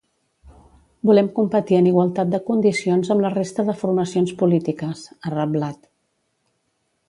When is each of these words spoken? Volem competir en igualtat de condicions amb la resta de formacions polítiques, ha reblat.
Volem 1.09 1.27
competir 1.39 1.77
en 1.81 1.89
igualtat 1.89 2.31
de 2.33 2.41
condicions 2.49 3.13
amb 3.17 3.25
la 3.27 3.33
resta 3.35 3.67
de 3.69 3.77
formacions 3.85 4.35
polítiques, 4.43 5.07
ha 5.21 5.37
reblat. 5.39 5.81